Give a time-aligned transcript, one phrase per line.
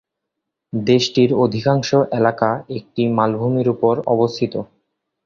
[0.73, 1.89] দেশটির অধিকাংশ
[2.19, 4.53] এলাকা একটি মালভূমির উপর অবস্থিত।